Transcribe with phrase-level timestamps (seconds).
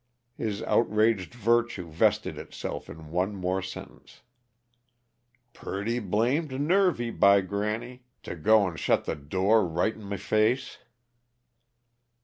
[0.35, 4.21] His outraged virtue vested itself in one more sentence;
[5.53, 10.79] "Purty blamed nervy, by granny to go 'n' shut the door right in m' face!"